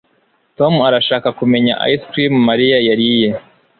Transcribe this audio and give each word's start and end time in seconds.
tom 0.57 0.73
arashaka 0.87 1.27
kumenya 1.39 1.73
ice 1.91 2.05
cream 2.09 2.33
mariya 2.49 2.77
yariye 2.87 3.29